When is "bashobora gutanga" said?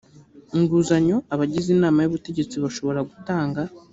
2.63-3.61